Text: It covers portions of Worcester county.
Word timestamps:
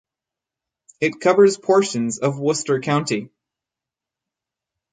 It 0.99 1.19
covers 1.19 1.59
portions 1.59 2.17
of 2.17 2.39
Worcester 2.39 2.79
county. 2.79 3.29